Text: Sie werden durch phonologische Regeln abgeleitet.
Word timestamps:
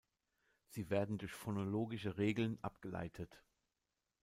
Sie 0.65 0.89
werden 0.89 1.19
durch 1.19 1.31
phonologische 1.31 2.17
Regeln 2.17 2.57
abgeleitet. 2.63 3.43